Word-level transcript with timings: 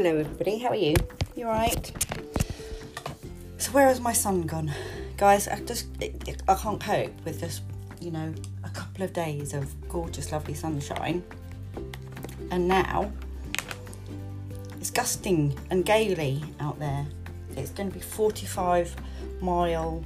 Hello, 0.00 0.16
everybody. 0.16 0.58
How 0.58 0.68
are 0.68 0.76
you? 0.76 0.94
You 1.34 1.46
alright? 1.46 1.92
So, 3.56 3.72
where 3.72 3.88
has 3.88 4.00
my 4.00 4.12
sun 4.12 4.42
gone, 4.42 4.70
guys? 5.16 5.48
I 5.48 5.58
just 5.62 5.88
I 6.46 6.54
can't 6.54 6.80
cope 6.80 7.24
with 7.24 7.40
just 7.40 7.62
you 8.00 8.12
know 8.12 8.32
a 8.62 8.68
couple 8.68 9.02
of 9.02 9.12
days 9.12 9.54
of 9.54 9.66
gorgeous, 9.88 10.30
lovely 10.30 10.54
sunshine, 10.54 11.24
and 12.52 12.68
now 12.68 13.10
it's 14.80 14.92
gusting 14.92 15.58
and 15.70 15.84
gaily 15.84 16.44
out 16.60 16.78
there. 16.78 17.04
It's 17.56 17.72
going 17.72 17.88
to 17.88 17.94
be 17.94 18.00
45 18.00 18.94
mile 19.40 20.04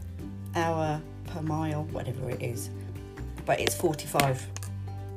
hour 0.56 1.02
per 1.26 1.42
mile, 1.42 1.84
whatever 1.92 2.30
it 2.30 2.40
is, 2.40 2.70
but 3.44 3.60
it's 3.60 3.74
45 3.74 4.42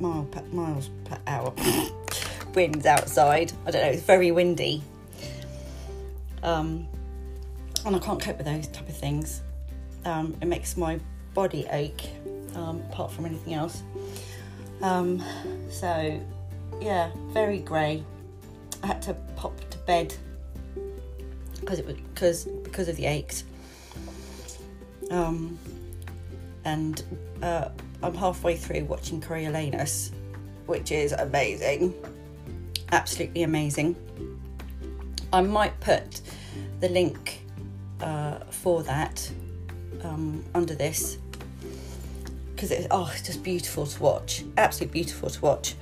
mile 0.01 0.25
per, 0.25 0.41
miles 0.51 0.89
per 1.05 1.17
hour. 1.27 1.53
winds 2.55 2.85
outside. 2.85 3.51
I 3.65 3.71
don't 3.71 3.81
know, 3.81 3.89
it's 3.89 4.03
very 4.03 4.31
windy. 4.31 4.81
Um, 6.43 6.87
and 7.85 7.95
I 7.95 7.99
can't 7.99 8.21
cope 8.21 8.37
with 8.37 8.45
those 8.45 8.67
type 8.67 8.87
of 8.87 8.97
things. 8.97 9.41
Um, 10.05 10.35
it 10.41 10.47
makes 10.47 10.77
my 10.77 10.99
body 11.33 11.67
ache, 11.71 12.09
um, 12.55 12.81
apart 12.89 13.11
from 13.11 13.25
anything 13.25 13.53
else. 13.53 13.83
Um, 14.81 15.23
so, 15.69 16.19
yeah, 16.79 17.11
very 17.29 17.59
grey. 17.59 18.03
I 18.83 18.87
had 18.87 19.01
to 19.03 19.13
pop 19.35 19.59
to 19.69 19.77
bed 19.79 20.13
because 21.59 21.79
it 21.79 21.85
was 21.85 21.95
because 21.95 22.45
because 22.45 22.87
of 22.87 22.95
the 22.95 23.05
aches. 23.05 23.43
Um, 25.09 25.57
and 26.65 27.03
uh, 27.41 27.69
I'm 28.01 28.13
halfway 28.13 28.55
through 28.55 28.85
watching 28.85 29.21
Coriolanus, 29.21 30.11
which 30.65 30.91
is 30.91 31.11
amazing 31.13 31.93
absolutely 32.95 33.43
amazing. 33.43 33.95
I 35.33 35.41
might 35.41 35.77
put 35.81 36.21
the 36.79 36.87
link 36.87 37.41
uh, 37.99 38.39
for 38.49 38.83
that 38.83 39.29
um, 40.03 40.43
under 40.55 40.73
this 40.73 41.17
because 42.55 42.71
it's 42.71 42.87
oh, 42.89 43.11
it's 43.11 43.23
just 43.23 43.43
beautiful 43.43 43.85
to 43.85 44.01
watch. 44.01 44.45
Absolutely 44.57 44.93
beautiful 44.93 45.29
to 45.29 45.41
watch. 45.41 45.75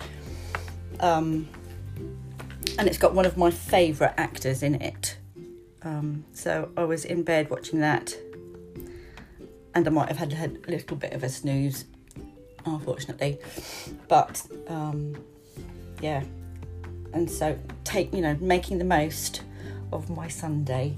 Um, 1.00 1.48
and 2.80 2.88
it's 2.88 2.98
got 2.98 3.14
one 3.14 3.28
of 3.28 3.38
my 3.38 3.52
favourite 3.52 4.16
actors 4.18 4.64
in 4.64 4.82
it. 4.82 5.18
Um, 5.84 6.26
so 6.34 6.72
I 6.76 6.84
was 6.84 7.06
in 7.06 7.22
bed 7.22 7.52
watching 7.52 7.80
that, 7.82 8.16
and 9.76 9.88
I 9.88 9.92
might 9.92 10.08
have 10.08 10.18
had 10.18 10.34
a 10.68 10.72
little 10.72 10.98
bit 10.98 11.14
of 11.14 11.24
a 11.24 11.30
snooze, 11.30 11.86
unfortunately. 12.66 13.38
But 14.08 14.42
um, 14.68 15.16
yeah, 16.02 16.24
and 17.14 17.30
so 17.30 17.58
take 17.84 18.14
you 18.14 18.22
know 18.22 18.36
making 18.42 18.80
the 18.80 18.86
most 18.86 19.44
of 19.92 20.10
my 20.10 20.28
Sunday. 20.28 20.98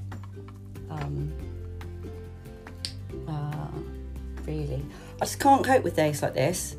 Um, 0.90 1.34
uh, 3.28 3.68
really, 4.46 4.84
I 5.22 5.26
just 5.26 5.40
can't 5.40 5.64
cope 5.64 5.84
with 5.84 5.96
days 5.96 6.22
like 6.22 6.34
this. 6.34 6.76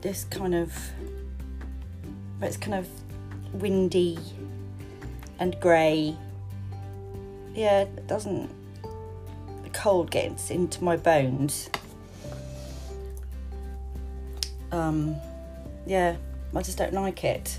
This 0.00 0.24
kind 0.24 0.54
of, 0.54 0.72
it's 2.40 2.56
kind 2.56 2.74
of 2.74 2.88
windy 3.52 4.18
and 5.38 5.58
grey. 5.60 6.16
Yeah, 7.54 7.82
it 7.82 8.06
doesn't. 8.06 8.50
The 9.64 9.70
cold 9.70 10.10
gets 10.10 10.50
into 10.50 10.82
my 10.82 10.96
bones. 10.96 11.70
Um, 14.70 15.16
yeah, 15.86 16.16
I 16.54 16.62
just 16.62 16.78
don't 16.78 16.94
like 16.94 17.24
it. 17.24 17.58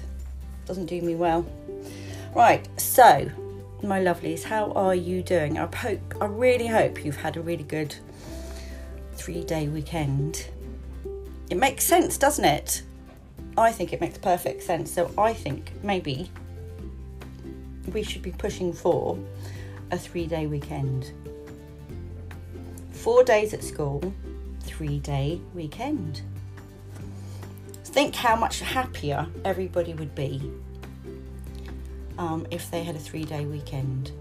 Doesn't 0.66 0.88
do 0.88 1.02
me 1.02 1.16
well. 1.16 1.46
Right, 2.36 2.68
so 2.80 3.30
my 3.82 4.00
lovelies, 4.00 4.44
how 4.44 4.72
are 4.74 4.96
you 4.96 5.24
doing? 5.24 5.58
I 5.58 5.74
hope 5.76 6.16
I 6.22 6.26
really 6.26 6.68
hope 6.68 7.04
you've 7.06 7.18
had 7.18 7.38
a 7.38 7.42
really 7.42 7.64
good 7.64 7.96
three 9.14 9.44
day 9.44 9.68
weekend. 9.68 10.48
It 11.50 11.58
makes 11.58 11.84
sense, 11.84 12.18
doesn't 12.18 12.46
it? 12.46 12.84
I 13.58 13.72
think 13.72 13.94
it 13.94 14.02
makes 14.02 14.18
perfect 14.18 14.64
sense. 14.64 14.92
So 14.92 15.12
I 15.18 15.34
think 15.34 15.72
maybe 15.84 16.30
we 17.94 18.04
should 18.04 18.22
be 18.22 18.32
pushing 18.32 18.74
for 18.74 19.18
a 19.92 19.98
three 19.98 20.28
day 20.28 20.48
weekend. 20.48 21.14
Four 22.92 23.24
days 23.24 23.54
at 23.54 23.64
school, 23.64 24.14
three 24.62 25.00
day 25.00 25.42
weekend. 25.54 26.22
Think 27.92 28.14
how 28.14 28.36
much 28.36 28.60
happier 28.60 29.28
everybody 29.44 29.96
would 29.96 30.14
be 30.14 30.54
um, 32.20 32.46
if 32.52 32.70
they 32.70 32.84
had 32.84 32.96
a 32.96 33.00
three 33.00 33.24
day 33.26 33.46
weekend. 33.46 34.12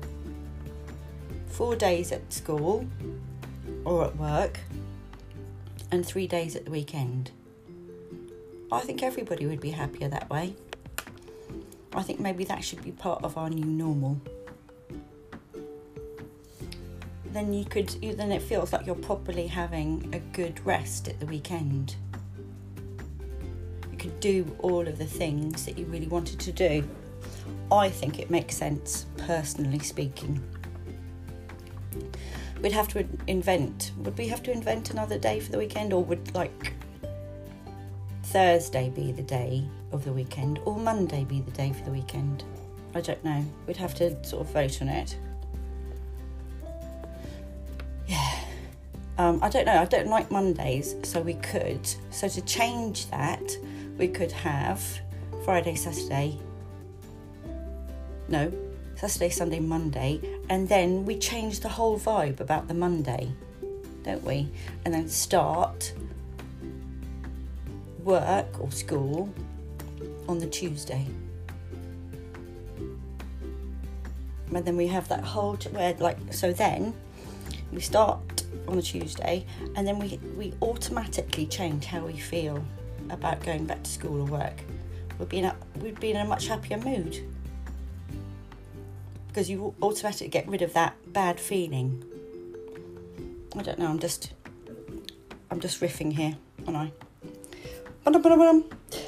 Four 1.49 1.77
days 1.77 2.11
at 2.11 2.33
school 2.33 2.87
or 3.85 4.07
at 4.07 4.17
work, 4.17 4.59
and 5.91 6.05
three 6.05 6.27
days 6.27 6.57
at 6.57 6.65
the 6.65 6.71
weekend. 6.71 7.31
I 8.73 8.81
think 8.81 9.03
everybody 9.03 9.45
would 9.45 9.61
be 9.61 9.71
happier 9.71 10.09
that 10.09 10.31
way. 10.31 10.55
I 11.93 12.03
think 12.03 12.21
maybe 12.21 12.45
that 12.45 12.65
should 12.65 12.83
be 12.83 12.93
part 12.93 13.23
of 13.23 13.37
our 13.37 13.51
new 13.51 13.67
normal. 13.67 14.19
Then 17.27 17.53
you 17.53 17.67
could, 17.67 17.89
then 17.89 18.33
it 18.33 18.41
feels 18.41 18.73
like 18.73 18.87
you're 18.87 18.95
properly 18.95 19.47
having 19.47 20.09
a 20.15 20.19
good 20.35 20.65
rest 20.65 21.07
at 21.07 21.21
the 21.21 21.27
weekend 21.27 21.97
could 23.99 24.19
do 24.21 24.47
all 24.61 24.87
of 24.87 24.99
the 24.99 25.05
things 25.05 25.67
that 25.67 25.77
you 25.79 25.85
really 25.87 26.07
wanted 26.07 26.39
to 26.41 26.53
do. 26.53 26.89
I 27.71 27.91
think 27.91 28.19
it 28.19 28.31
makes 28.31 28.57
sense, 28.57 29.07
personally 29.17 29.81
speaking. 29.81 30.43
We'd 32.63 32.73
have 32.73 32.89
to 32.89 33.07
invent, 33.27 33.93
would 33.99 34.17
we 34.17 34.29
have 34.29 34.43
to 34.45 34.51
invent 34.51 34.91
another 34.91 35.19
day 35.19 35.41
for 35.41 35.53
the 35.53 35.59
weekend, 35.59 35.93
or 35.93 36.03
would 36.05 36.35
like 36.35 36.73
Thursday 38.25 38.91
be 38.91 39.13
the 39.13 39.23
day 39.23 39.65
of 39.93 40.05
the 40.05 40.13
weekend, 40.13 40.59
or 40.65 40.77
Monday 40.77 41.25
be 41.25 41.41
the 41.41 41.51
day 41.53 41.73
for 41.73 41.85
the 41.85 41.91
weekend? 41.91 42.45
I 42.95 43.01
don't 43.01 43.23
know. 43.25 43.45
We'd 43.67 43.77
have 43.77 43.95
to 43.97 44.25
sort 44.25 44.47
of 44.47 44.53
vote 44.53 44.81
on 44.83 44.89
it. 44.89 45.17
Yeah. 48.07 48.41
Um, 49.19 49.41
I 49.43 49.49
don't 49.49 49.67
know. 49.67 49.81
I 49.81 49.85
don't 49.85 50.07
like 50.07 50.31
Mondays, 50.31 50.95
so 51.03 51.21
we 51.21 51.35
could. 51.35 51.87
So 52.11 52.29
to 52.29 52.41
change 52.43 53.11
that, 53.11 53.43
we 53.99 54.09
could 54.09 54.33
have 54.33 54.81
Friday, 55.45 55.75
Saturday, 55.75 56.39
no, 58.29 58.53
Saturday, 58.95 59.29
Sunday, 59.29 59.61
Monday, 59.61 60.21
and 60.49 60.69
then 60.69 61.05
we 61.05 61.19
change 61.19 61.61
the 61.61 61.69
whole 61.69 61.99
vibe 61.99 62.41
about 62.41 62.69
the 62.69 62.75
Monday, 62.75 63.31
don't 64.05 64.23
we? 64.25 64.49
And 64.85 64.95
then 64.95 65.09
start 65.09 65.93
work 68.05 68.61
or 68.61 68.71
school 68.71 69.33
on 70.29 70.39
the 70.39 70.47
Tuesday. 70.47 71.07
And 74.55 74.65
then 74.65 74.77
we 74.77 74.87
have 74.87 75.09
that 75.09 75.23
whole 75.23 75.57
where 75.73 75.95
like 75.95 76.17
so 76.31 76.53
then 76.53 76.95
we 77.71 77.81
start 77.81 78.45
on 78.67 78.77
the 78.77 78.83
Tuesday 78.83 79.45
and 79.77 79.87
then 79.87 79.99
we 79.99 80.19
we 80.37 80.55
automatically 80.63 81.47
change 81.47 81.85
how 81.85 82.01
we 82.01 82.17
feel 82.17 82.65
about 83.11 83.43
going 83.45 83.65
back 83.65 83.83
to 83.83 83.91
school 83.91 84.23
or 84.23 84.25
work, 84.25 84.63
we'd 85.19 85.29
be 85.29 85.39
in 85.39 85.45
a, 85.47 85.57
we'd 85.81 86.01
be 86.01 86.11
in 86.11 86.17
a 86.17 86.25
much 86.25 86.47
happier 86.49 86.79
mood 86.79 87.21
because 89.29 89.49
you 89.49 89.75
automatically 89.83 90.29
get 90.29 90.49
rid 90.49 90.63
of 90.63 90.73
that 90.73 90.97
bad 91.13 91.39
feeling. 91.39 92.03
I 93.57 93.63
don't 93.63 93.79
know. 93.79 93.87
I'm 93.87 93.99
just 93.99 94.33
I'm 95.51 95.61
just 95.61 95.81
riffing 95.81 96.13
here, 96.13 96.37
aren't 96.67 96.77
I? 96.77 96.93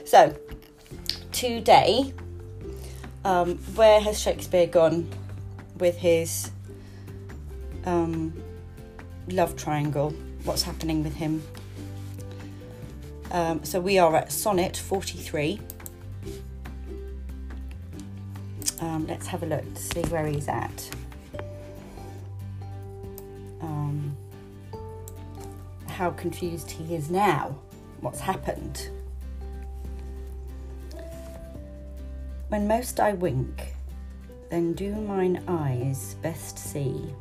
So 0.05 0.37
today, 1.33 2.13
um, 3.25 3.57
where 3.75 4.01
has 4.01 4.21
Shakespeare 4.21 4.67
gone 4.67 5.09
with 5.79 5.97
his 5.97 6.51
um, 7.85 8.33
love 9.29 9.57
triangle? 9.57 10.11
What's 10.45 10.63
happening 10.63 11.03
with 11.03 11.15
him? 11.15 11.43
Um, 13.33 13.63
so 13.65 13.79
we 13.79 13.97
are 13.99 14.17
at 14.17 14.33
sonnet 14.33 14.77
43. 14.77 15.61
Um, 18.81 19.07
let's 19.07 19.27
have 19.29 19.43
a 19.43 19.47
look 19.47 19.75
to 19.75 19.81
see 19.81 20.03
where 20.03 20.27
he's 20.27 20.49
at. 20.49 20.91
Um, 23.61 24.17
how 25.87 26.11
confused 26.11 26.71
he 26.71 26.95
is 26.95 27.09
now. 27.09 27.57
What's 28.01 28.21
happened? 28.21 28.89
When 32.49 32.67
most 32.67 32.99
I 32.99 33.13
wink, 33.13 33.75
then 34.49 34.73
do 34.73 34.93
mine 34.93 35.45
eyes 35.47 36.17
best 36.23 36.59
see. 36.59 37.15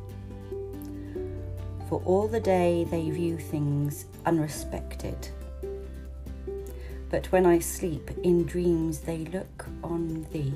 For 1.88 2.02
all 2.04 2.26
the 2.26 2.40
day 2.40 2.84
they 2.90 3.10
view 3.10 3.38
things 3.38 4.06
unrespected 4.26 5.28
But 7.10 7.26
when 7.32 7.44
I 7.44 7.58
sleep, 7.58 8.10
in 8.22 8.44
dreams 8.44 9.00
they 9.00 9.18
look 9.18 9.66
on 9.82 10.26
thee, 10.32 10.54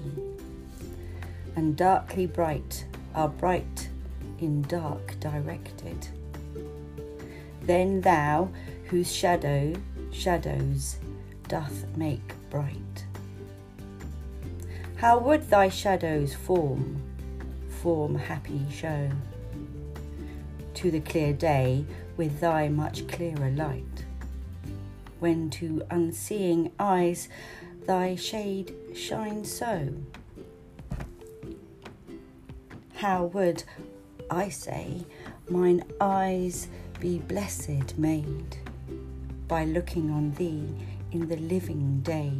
and 1.57 1.77
darkly 1.77 2.27
bright 2.27 2.87
are 3.15 3.29
bright 3.29 3.89
in 4.39 4.63
dark 4.63 5.19
directed. 5.21 6.09
Then 7.63 8.01
thou, 8.03 8.51
whose 8.87 9.13
shadow 9.13 9.75
shadows 10.13 10.97
doth 11.49 11.85
make 11.97 12.35
bright. 12.51 13.05
How 14.97 15.19
would 15.19 15.51
thy 15.51 15.69
shadows 15.69 16.35
form, 16.35 17.03
form 17.83 18.15
happy 18.15 18.65
show 18.71 19.11
to 20.75 20.91
the 20.91 21.01
clear 21.01 21.33
day 21.33 21.85
with 22.17 22.41
thy 22.41 22.69
much 22.69 23.07
clearer 23.09 23.51
light? 23.51 23.94
When 25.21 25.51
to 25.51 25.83
unseeing 25.91 26.73
eyes 26.79 27.29
thy 27.87 28.15
shade 28.15 28.75
shines 28.95 29.51
so? 29.51 29.89
How 32.95 33.25
would, 33.27 33.65
I 34.31 34.49
say, 34.49 35.05
mine 35.49 35.85
eyes 36.01 36.69
be 37.01 37.19
blessed 37.19 37.99
made 37.99 38.57
by 39.47 39.65
looking 39.65 40.11
on 40.11 40.33
thee 40.33 40.69
in 41.13 41.29
the 41.29 41.37
living 41.37 42.01
day, 42.01 42.33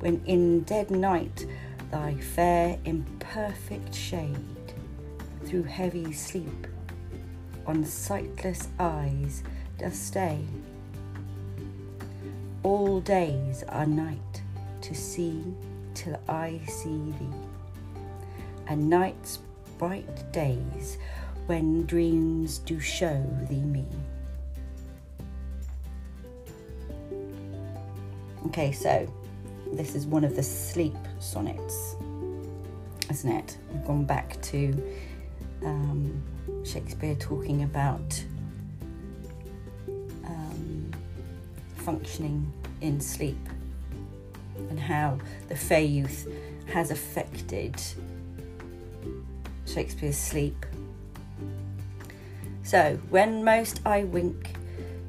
when 0.00 0.22
in 0.24 0.60
dead 0.62 0.90
night 0.90 1.46
thy 1.90 2.14
fair 2.14 2.78
imperfect 2.84 3.94
shade 3.94 4.36
through 5.44 5.64
heavy 5.64 6.12
sleep 6.12 6.66
on 7.66 7.84
sightless 7.84 8.68
eyes 8.78 9.42
doth 9.78 9.94
stay. 9.94 10.40
All 12.66 12.98
days 12.98 13.62
are 13.68 13.86
night 13.86 14.42
to 14.80 14.92
see 14.92 15.54
till 15.94 16.18
I 16.28 16.60
see 16.66 17.14
thee, 17.20 17.36
and 18.66 18.90
nights 18.90 19.38
bright 19.78 20.32
days 20.32 20.98
when 21.46 21.86
dreams 21.86 22.58
do 22.58 22.80
show 22.80 23.24
thee 23.48 23.62
me. 23.62 23.86
Okay, 28.46 28.72
so 28.72 29.06
this 29.72 29.94
is 29.94 30.04
one 30.04 30.24
of 30.24 30.34
the 30.34 30.42
sleep 30.42 30.96
sonnets, 31.20 31.94
isn't 33.08 33.30
it? 33.30 33.58
We've 33.72 33.84
gone 33.84 34.06
back 34.06 34.42
to 34.42 34.92
um, 35.64 36.20
Shakespeare 36.64 37.14
talking 37.14 37.62
about 37.62 38.24
functioning 41.86 42.52
in 42.80 43.00
sleep 43.00 43.38
and 44.70 44.80
how 44.80 45.16
the 45.46 45.54
fair 45.54 45.80
youth 45.80 46.26
has 46.66 46.90
affected 46.90 47.80
Shakespeare's 49.66 50.18
sleep. 50.18 50.66
So, 52.64 52.98
when 53.08 53.44
most 53.44 53.80
I 53.86 54.02
wink, 54.02 54.56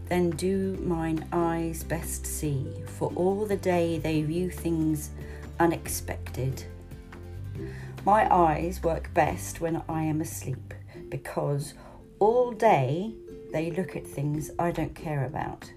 then 0.08 0.30
do 0.30 0.78
mine 0.84 1.28
eyes 1.32 1.84
best 1.84 2.28
see, 2.28 2.72
for 2.86 3.12
all 3.16 3.48
the 3.48 3.58
day 3.58 3.98
they 3.98 4.22
view 4.22 4.52
things 4.52 5.10
unexpected. 5.60 6.64
My 8.06 8.32
eyes 8.32 8.84
work 8.84 9.12
best 9.16 9.62
when 9.62 9.82
I 9.90 10.04
am 10.04 10.22
asleep, 10.22 10.76
because 11.10 11.74
all 12.20 12.52
day 12.52 13.16
they 13.52 13.72
look 13.72 13.96
at 13.96 14.06
things 14.06 14.52
I 14.60 14.70
don't 14.70 14.94
care 14.94 15.26
about. 15.26 15.72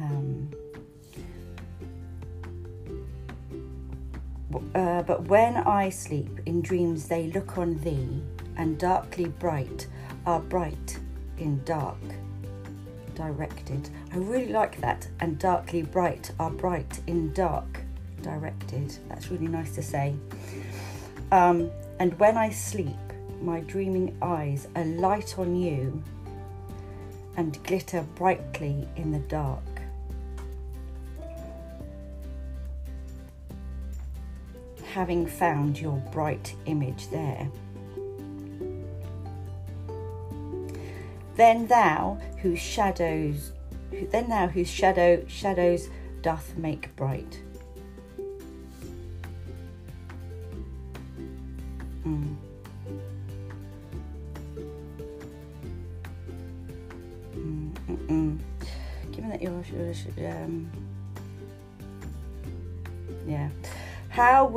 Um, 0.00 0.50
uh, 4.74 5.02
but 5.02 5.22
when 5.28 5.56
I 5.56 5.90
sleep, 5.90 6.40
in 6.46 6.62
dreams 6.62 7.08
they 7.08 7.28
look 7.28 7.58
on 7.58 7.78
thee, 7.78 8.22
and 8.56 8.78
darkly 8.78 9.26
bright 9.26 9.86
are 10.26 10.40
bright 10.40 10.98
in 11.38 11.62
dark 11.64 11.98
directed. 13.14 13.90
I 14.12 14.16
really 14.16 14.52
like 14.52 14.80
that. 14.80 15.08
And 15.20 15.38
darkly 15.38 15.82
bright 15.82 16.30
are 16.38 16.50
bright 16.50 17.00
in 17.06 17.32
dark 17.32 17.80
directed. 18.22 18.96
That's 19.08 19.30
really 19.30 19.48
nice 19.48 19.74
to 19.74 19.82
say. 19.82 20.14
Um, 21.32 21.70
and 21.98 22.18
when 22.18 22.36
I 22.36 22.50
sleep, 22.50 22.96
my 23.42 23.60
dreaming 23.60 24.16
eyes 24.22 24.68
alight 24.76 25.38
on 25.38 25.56
you 25.56 26.02
and 27.36 27.62
glitter 27.64 28.02
brightly 28.14 28.88
in 28.96 29.12
the 29.12 29.20
dark. 29.20 29.62
Having 34.98 35.26
found 35.28 35.78
your 35.78 35.96
bright 36.10 36.56
image 36.66 37.06
there. 37.10 37.48
Then 41.36 41.68
thou, 41.68 42.18
whose 42.42 42.58
shadows, 42.58 43.52
then 44.10 44.28
thou 44.28 44.48
whose 44.48 44.68
shadow 44.68 45.24
shadows 45.28 45.88
doth 46.20 46.56
make 46.56 46.96
bright. 46.96 47.40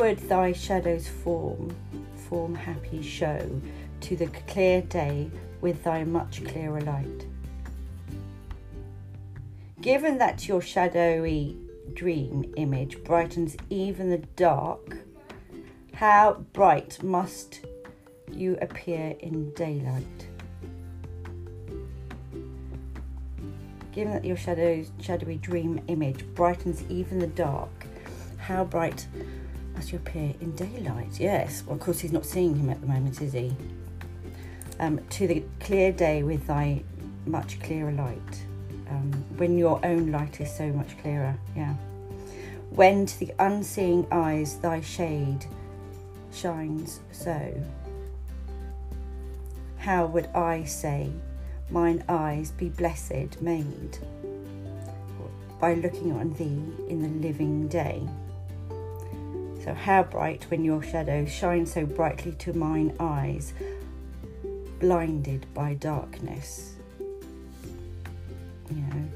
Would 0.01 0.17
thy 0.17 0.51
shadows 0.51 1.07
form, 1.07 1.69
form 2.27 2.55
happy 2.55 3.03
show 3.03 3.61
to 3.99 4.15
the 4.15 4.25
clear 4.47 4.81
day 4.81 5.29
with 5.61 5.83
thy 5.83 6.03
much 6.03 6.43
clearer 6.43 6.81
light. 6.81 7.27
Given 9.79 10.17
that 10.17 10.47
your 10.47 10.59
shadowy 10.59 11.55
dream 11.93 12.51
image 12.57 13.03
brightens 13.03 13.55
even 13.69 14.09
the 14.09 14.17
dark, 14.17 14.97
how 15.93 16.43
bright 16.51 17.03
must 17.03 17.63
you 18.31 18.57
appear 18.59 19.15
in 19.19 19.53
daylight? 19.53 20.27
Given 23.91 24.13
that 24.13 24.25
your 24.25 24.37
shadowy 24.37 25.37
dream 25.37 25.79
image 25.89 26.25
brightens 26.33 26.83
even 26.89 27.19
the 27.19 27.27
dark, 27.27 27.85
how 28.39 28.63
bright 28.63 29.05
must 29.81 29.91
you 29.91 29.97
appear 29.97 30.33
in 30.39 30.55
daylight? 30.55 31.19
Yes, 31.19 31.63
well, 31.65 31.75
of 31.75 31.81
course, 31.81 31.99
he's 31.99 32.11
not 32.11 32.25
seeing 32.25 32.55
him 32.55 32.69
at 32.69 32.79
the 32.81 32.87
moment, 32.87 33.21
is 33.21 33.33
he? 33.33 33.51
um, 34.81 34.99
to 35.11 35.27
the 35.27 35.43
clear 35.59 35.91
day 35.91 36.23
with 36.23 36.45
thy 36.47 36.83
much 37.25 37.59
clearer 37.61 37.91
light. 37.91 38.43
Um, 38.89 39.11
when 39.37 39.57
your 39.57 39.79
own 39.85 40.11
light 40.11 40.41
is 40.41 40.53
so 40.53 40.67
much 40.73 40.97
clearer, 41.01 41.37
yeah. 41.55 41.75
When 42.71 43.05
to 43.05 43.19
the 43.19 43.33
unseeing 43.39 44.07
eyes 44.11 44.57
thy 44.57 44.81
shade 44.81 45.45
shines 46.33 46.99
so. 47.11 47.53
How 49.77 50.07
would 50.07 50.27
I 50.27 50.63
say, 50.63 51.11
mine 51.69 52.03
eyes 52.09 52.51
be 52.51 52.69
blessed 52.69 53.41
made 53.41 53.97
by 55.59 55.75
looking 55.75 56.11
on 56.13 56.33
thee 56.33 56.89
in 56.89 57.01
the 57.01 57.27
living 57.27 57.67
day? 57.67 58.07
So, 59.63 59.75
how 59.75 60.03
bright 60.03 60.45
when 60.49 60.65
your 60.65 60.81
shadow 60.81 61.25
shines 61.25 61.73
so 61.73 61.85
brightly 61.85 62.31
to 62.33 62.53
mine 62.53 62.95
eyes, 62.99 63.53
blinded 64.79 65.45
by 65.53 65.75
darkness. 65.75 66.73
You 68.69 68.81
know, 68.81 69.07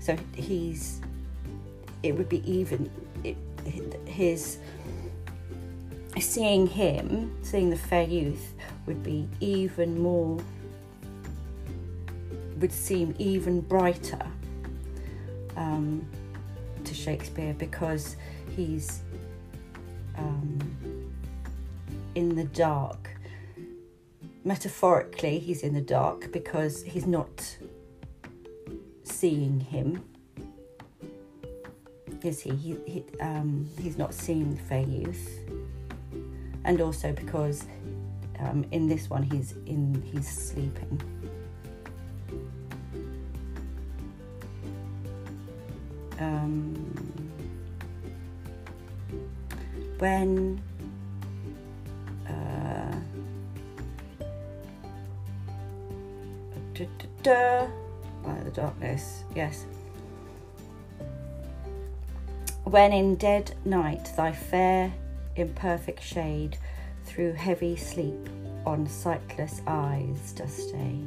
so 0.00 0.16
he's, 0.34 1.00
it 2.02 2.16
would 2.16 2.28
be 2.28 2.42
even, 2.50 2.90
it, 3.22 3.36
his, 4.04 4.58
seeing 6.18 6.66
him, 6.66 7.36
seeing 7.42 7.70
the 7.70 7.76
fair 7.76 8.02
youth, 8.02 8.54
would 8.86 9.04
be 9.04 9.28
even 9.38 10.02
more, 10.02 10.42
would 12.58 12.72
seem 12.72 13.14
even 13.18 13.60
brighter 13.60 14.26
um, 15.56 16.04
to 16.82 16.92
Shakespeare 16.92 17.54
because 17.54 18.16
he's 18.56 19.02
um, 20.22 21.12
in 22.14 22.34
the 22.36 22.44
dark 22.44 23.10
metaphorically, 24.44 25.38
he's 25.38 25.62
in 25.62 25.74
the 25.74 25.80
dark 25.80 26.32
because 26.32 26.82
he's 26.82 27.06
not 27.06 27.56
seeing 29.04 29.60
him. 29.60 30.02
Is 32.22 32.40
he? 32.40 32.50
he, 32.54 32.76
he 32.86 33.04
um, 33.20 33.68
he's 33.80 33.98
not 33.98 34.14
seeing 34.14 34.54
the 34.54 34.60
fair 34.62 34.82
youth, 34.82 35.40
and 36.64 36.80
also 36.80 37.12
because 37.12 37.64
um, 38.38 38.64
in 38.70 38.86
this 38.86 39.10
one 39.10 39.22
he's 39.22 39.52
in 39.66 40.02
he's 40.12 40.28
sleeping. 40.28 41.00
um, 46.22 47.21
when 50.02 50.60
uh, 52.28 52.96
da, 56.74 56.86
da, 56.98 57.06
da, 57.22 57.66
by 58.24 58.34
the 58.42 58.50
darkness, 58.50 59.22
yes. 59.36 59.64
When 62.64 62.92
in 62.92 63.14
dead 63.14 63.54
night 63.64 64.10
thy 64.16 64.32
fair 64.32 64.92
imperfect 65.36 66.02
shade 66.02 66.56
through 67.04 67.34
heavy 67.34 67.76
sleep 67.76 68.28
on 68.66 68.88
sightless 68.88 69.62
eyes 69.68 70.32
does 70.32 70.52
stay. 70.52 70.98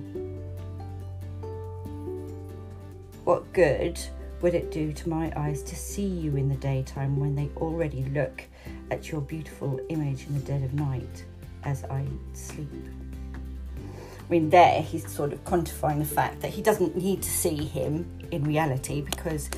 What 3.26 3.52
good 3.52 4.00
would 4.42 4.54
it 4.54 4.72
do 4.72 4.94
to 4.94 5.10
my 5.10 5.34
eyes 5.36 5.64
to 5.64 5.76
see 5.76 6.08
you 6.08 6.38
in 6.38 6.48
the 6.48 6.56
daytime 6.56 7.20
when 7.20 7.36
they 7.36 7.50
already 7.58 8.06
look 8.06 8.46
at 8.92 9.12
your 9.12 9.22
beautiful 9.22 9.80
image 9.90 10.28
in 10.28 10.34
the 10.36 10.42
dead 10.42 10.64
of 10.64 10.74
night 10.74 11.26
as 11.64 11.84
I 11.86 12.06
sleep? 12.34 12.70
I 13.78 14.32
mean, 14.32 14.50
there 14.50 14.82
he's 14.82 15.10
sort 15.12 15.34
of 15.34 15.44
quantifying 15.46 16.00
the 16.00 16.06
fact 16.06 16.42
that 16.42 16.52
he 16.52 16.62
doesn't 16.62 16.96
need 16.96 17.22
to 17.22 17.30
see 17.30 17.56
him 17.56 18.10
in 18.32 18.44
reality 18.44 19.02
because 19.02 19.50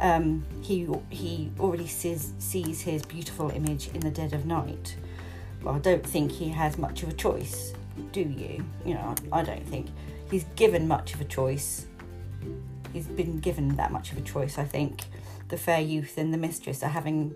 um, 0.00 0.44
he 0.60 0.88
he 1.10 1.50
already 1.58 1.86
sees 1.86 2.32
sees 2.38 2.80
his 2.80 3.02
beautiful 3.02 3.50
image 3.50 3.88
in 3.94 4.00
the 4.00 4.10
dead 4.10 4.32
of 4.32 4.46
night. 4.46 4.96
Well, 5.62 5.74
I 5.74 5.78
don't 5.78 6.06
think 6.06 6.32
he 6.32 6.48
has 6.50 6.78
much 6.78 7.02
of 7.02 7.08
a 7.08 7.12
choice, 7.12 7.74
do 8.12 8.20
you? 8.20 8.64
You 8.84 8.94
know, 8.94 9.14
I 9.32 9.42
don't 9.42 9.66
think 9.66 9.88
he's 10.30 10.44
given 10.56 10.86
much 10.86 11.14
of 11.14 11.20
a 11.20 11.24
choice 11.24 11.86
he's 12.92 13.06
been 13.06 13.38
given 13.38 13.76
that 13.76 13.92
much 13.92 14.12
of 14.12 14.18
a 14.18 14.20
choice. 14.20 14.58
I 14.58 14.64
think 14.64 15.04
the 15.48 15.56
fair 15.56 15.80
youth 15.80 16.18
and 16.18 16.32
the 16.32 16.38
mistress 16.38 16.82
are 16.82 16.88
having 16.88 17.34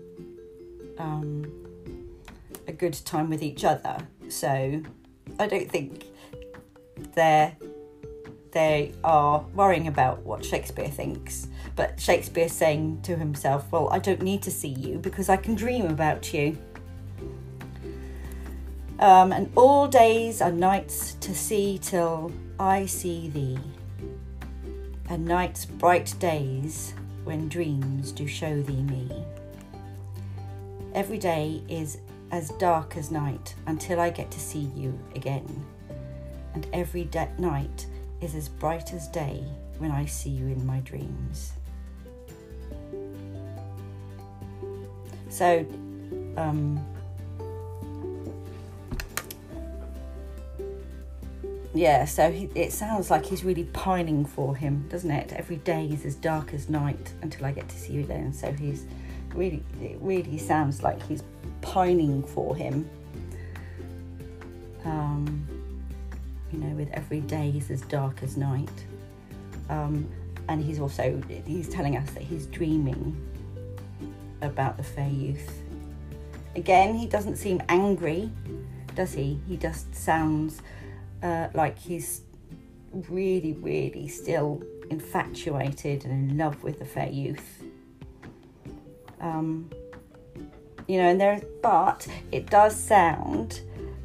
um, 0.97 1.51
a 2.67 2.73
good 2.73 2.93
time 3.05 3.29
with 3.29 3.41
each 3.41 3.63
other. 3.63 3.97
So 4.29 4.81
I 5.39 5.47
don't 5.47 5.69
think 5.69 6.05
they're 7.13 7.55
they 8.51 8.93
are 9.03 9.43
worrying 9.55 9.87
about 9.87 10.21
what 10.21 10.45
Shakespeare 10.45 10.87
thinks. 10.87 11.47
But 11.75 11.99
Shakespeare's 11.99 12.51
saying 12.51 13.01
to 13.01 13.15
himself, 13.15 13.71
Well, 13.71 13.89
I 13.89 13.97
don't 13.97 14.21
need 14.21 14.43
to 14.43 14.51
see 14.51 14.67
you 14.67 14.99
because 14.99 15.27
I 15.27 15.37
can 15.37 15.55
dream 15.55 15.87
about 15.87 16.33
you. 16.33 16.57
Um, 18.99 19.31
and 19.31 19.51
all 19.55 19.87
days 19.87 20.39
are 20.39 20.51
nights 20.51 21.15
to 21.15 21.33
see 21.33 21.79
till 21.81 22.31
I 22.59 22.85
see 22.85 23.29
thee 23.29 23.57
and 25.09 25.25
night's 25.25 25.65
bright 25.65 26.13
days 26.19 26.93
when 27.23 27.49
dreams 27.49 28.11
do 28.11 28.27
show 28.27 28.61
thee 28.61 28.83
me. 28.83 29.23
Every 30.93 31.17
day 31.17 31.63
is 31.67 31.97
as 32.31 32.49
dark 32.51 32.97
as 32.97 33.09
night 33.09 33.55
until 33.65 33.99
I 33.99 34.11
get 34.11 34.29
to 34.29 34.39
see 34.39 34.69
you 34.75 34.97
again, 35.15 35.65
and 36.53 36.67
every 36.71 37.05
de- 37.05 37.33
night 37.39 37.87
is 38.21 38.35
as 38.35 38.47
bright 38.47 38.93
as 38.93 39.07
day 39.07 39.43
when 39.79 39.89
I 39.89 40.05
see 40.05 40.29
you 40.29 40.45
in 40.45 40.63
my 40.65 40.81
dreams. 40.81 41.53
So, 45.29 45.65
um, 46.37 46.79
yeah, 51.73 52.05
so 52.05 52.31
he, 52.31 52.49
it 52.53 52.71
sounds 52.71 53.09
like 53.09 53.25
he's 53.25 53.43
really 53.43 53.63
pining 53.63 54.25
for 54.25 54.55
him, 54.55 54.87
doesn't 54.89 55.09
it? 55.09 55.33
Every 55.33 55.55
day 55.57 55.87
is 55.87 56.05
as 56.05 56.13
dark 56.13 56.53
as 56.53 56.69
night 56.69 57.13
until 57.23 57.45
I 57.47 57.51
get 57.51 57.67
to 57.67 57.75
see 57.75 57.93
you 57.93 58.01
again. 58.01 58.31
So 58.31 58.51
he's 58.51 58.85
really, 59.35 59.63
it 59.81 59.97
really 60.01 60.37
sounds 60.37 60.83
like 60.83 61.01
he's 61.07 61.23
pining 61.61 62.23
for 62.23 62.55
him. 62.55 62.89
Um, 64.85 65.47
you 66.51 66.59
know, 66.59 66.75
with 66.75 66.89
every 66.91 67.21
day 67.21 67.53
is 67.55 67.71
as 67.71 67.81
dark 67.81 68.21
as 68.21 68.37
night. 68.37 68.69
Um, 69.69 70.07
and 70.49 70.63
he's 70.63 70.79
also 70.79 71.21
he's 71.45 71.69
telling 71.69 71.95
us 71.95 72.09
that 72.11 72.23
he's 72.23 72.47
dreaming 72.47 73.15
about 74.41 74.77
the 74.77 74.83
fair 74.83 75.09
youth. 75.09 75.61
Again, 76.55 76.93
he 76.93 77.07
doesn't 77.07 77.37
seem 77.37 77.61
angry, 77.69 78.29
does 78.93 79.13
he? 79.13 79.39
He 79.47 79.57
just 79.57 79.95
sounds 79.95 80.61
uh, 81.23 81.47
like 81.53 81.79
he's 81.79 82.21
really, 83.09 83.53
really 83.53 84.07
still 84.07 84.61
infatuated 84.89 86.05
and 86.05 86.31
in 86.31 86.37
love 86.37 86.61
with 86.61 86.79
the 86.79 86.85
fair 86.85 87.09
youth. 87.09 87.62
Um, 89.23 89.69
you 90.87 90.97
know, 90.97 91.09
and 91.09 91.19
there, 91.19 91.41
but 91.61 92.05
it 92.31 92.49
does 92.49 92.75
sound 92.75 93.61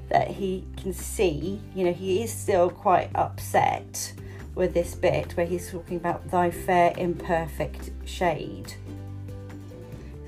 that 0.09 0.29
he 0.29 0.65
can 0.77 0.93
see, 0.93 1.61
you 1.75 1.85
know, 1.85 1.93
he 1.93 2.23
is 2.23 2.33
still 2.33 2.71
quite 2.71 3.11
upset 3.15 4.13
with 4.55 4.75
this 4.75 4.95
bit 4.95 5.37
where 5.37 5.45
he's 5.45 5.71
talking 5.71 5.97
about 5.97 6.31
thy 6.31 6.51
fair 6.51 6.93
imperfect 6.97 7.91
shade. 8.05 8.73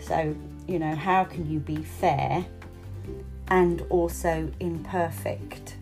So, 0.00 0.36
you 0.66 0.78
know, 0.78 0.94
how 0.94 1.24
can 1.24 1.50
you 1.50 1.60
be 1.60 1.76
fair 1.76 2.44
and 3.48 3.82
also 3.90 4.50
imperfect? 4.60 5.76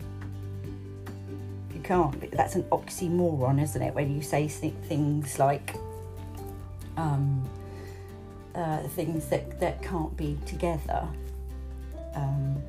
You 1.73 1.81
can't. 1.81 2.31
That's 2.31 2.55
an 2.55 2.63
oxymoron, 2.63 3.61
isn't 3.61 3.81
it? 3.81 3.93
When 3.93 4.15
you 4.15 4.21
say 4.21 4.47
things 4.47 5.39
like 5.39 5.75
um, 6.95 7.47
uh, 8.59 8.79
things 8.89 9.27
that, 9.27 9.59
that 9.59 9.81
can't 9.81 10.15
be 10.17 10.37
together. 10.45 11.07
Um, 12.13 12.61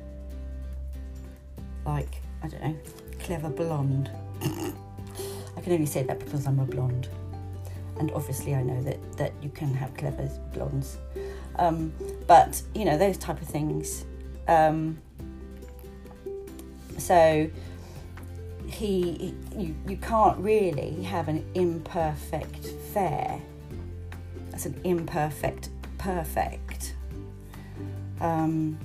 like, 1.85 2.21
I 2.41 2.47
don't 2.47 2.63
know, 2.63 2.77
clever 3.19 3.49
blonde. 3.49 4.09
I 4.41 5.61
can 5.61 5.73
only 5.73 5.85
say 5.85 6.03
that 6.03 6.19
because 6.19 6.47
I'm 6.47 6.59
a 6.59 6.65
blonde. 6.65 7.09
And 7.99 8.09
obviously, 8.11 8.55
I 8.55 8.63
know 8.63 8.81
that, 8.83 9.17
that 9.17 9.33
you 9.41 9.49
can 9.49 9.73
have 9.73 9.93
clever 9.95 10.29
blondes. 10.53 10.97
Um, 11.57 11.93
but, 12.25 12.61
you 12.73 12.85
know, 12.85 12.97
those 12.97 13.17
type 13.17 13.41
of 13.41 13.47
things. 13.47 14.05
Um, 14.47 14.97
so, 16.97 17.49
he 18.67 19.35
you, 19.57 19.75
you 19.85 19.97
can't 19.97 20.37
really 20.37 21.03
have 21.03 21.27
an 21.27 21.45
imperfect 21.55 22.67
fair 22.93 23.41
that's 24.51 24.65
an 24.65 24.79
imperfect 24.83 25.69
perfect. 26.01 26.95
Um, 28.19 28.77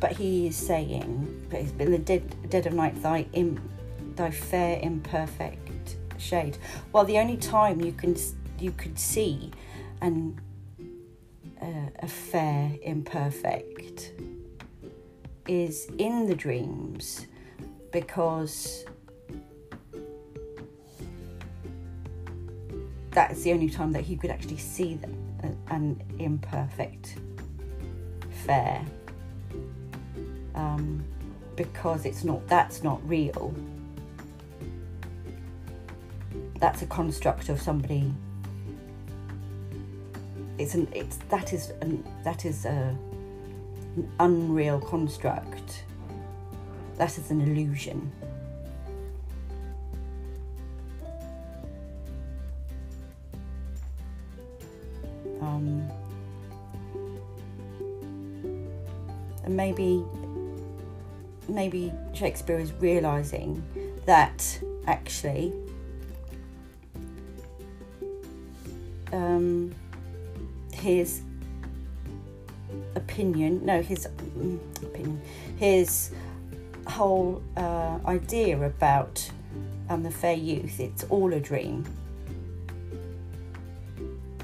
but 0.00 0.12
he 0.12 0.46
is 0.46 0.56
saying 0.56 1.46
but 1.50 1.58
it's 1.58 1.72
been 1.72 1.90
the 1.90 1.98
dead, 1.98 2.50
dead 2.50 2.66
of 2.66 2.72
night 2.72 3.00
thy 3.02 3.26
Im, 3.32 3.60
thy 4.14 4.30
fair 4.30 4.78
imperfect 4.80 5.96
shade. 6.18 6.56
Well 6.92 7.04
the 7.04 7.18
only 7.18 7.36
time 7.36 7.80
you 7.80 7.92
can 7.92 8.16
you 8.60 8.70
could 8.72 8.98
see 8.98 9.50
an 10.00 10.40
uh, 11.60 11.90
a 12.00 12.06
fair 12.08 12.70
imperfect 12.82 14.12
is 15.48 15.90
in 15.98 16.26
the 16.26 16.34
dreams 16.34 17.26
because 17.90 18.84
that's 23.10 23.42
the 23.42 23.52
only 23.52 23.70
time 23.70 23.92
that 23.92 24.02
he 24.02 24.16
could 24.16 24.30
actually 24.30 24.56
see 24.56 24.98
an 25.68 26.02
imperfect 26.18 27.16
fair 28.44 28.84
um, 30.54 31.04
because 31.56 32.04
it's 32.04 32.24
not 32.24 32.46
that's 32.48 32.82
not 32.82 33.06
real 33.08 33.54
that's 36.58 36.82
a 36.82 36.86
construct 36.86 37.48
of 37.48 37.60
somebody 37.60 38.12
it's 40.58 40.74
an 40.74 40.88
it's 40.92 41.18
that 41.28 41.52
is 41.52 41.70
an 41.80 42.04
that 42.24 42.44
is 42.44 42.64
a 42.64 42.96
an 43.98 44.10
unreal 44.20 44.80
construct. 44.80 45.84
That 46.96 47.16
is 47.18 47.30
an 47.30 47.40
illusion. 47.40 48.12
Um, 55.58 55.90
and 59.44 59.56
maybe, 59.56 60.04
maybe 61.48 61.92
Shakespeare 62.12 62.58
is 62.58 62.72
realizing 62.74 63.62
that 64.06 64.60
actually 64.86 65.52
um, 69.12 69.74
his 70.72 71.22
opinion, 72.94 73.64
no, 73.64 73.82
his 73.82 74.06
mm, 74.36 74.58
opinion, 74.82 75.20
his 75.56 76.12
whole 76.86 77.42
uh, 77.56 77.98
idea 78.06 78.60
about 78.62 79.28
um, 79.88 80.02
the 80.02 80.10
fair 80.10 80.34
youth, 80.34 80.78
it's 80.78 81.04
all 81.04 81.32
a 81.32 81.40
dream. 81.40 81.84